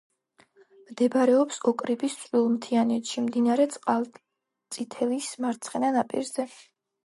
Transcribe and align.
მდებარეობს 0.91 1.59
ოკრიბის 1.71 2.15
წვრილმთიანეთში, 2.23 3.25
მდინარე 3.27 3.69
წყალწითელის 3.77 5.33
მარცხენა 5.47 5.97
ნაპირზე. 6.01 6.53